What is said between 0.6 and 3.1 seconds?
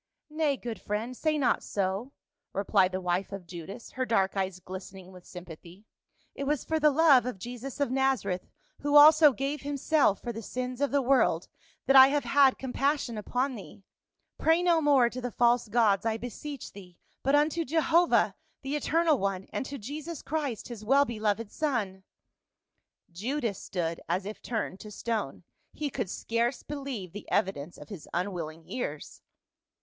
friend, say not so," replied the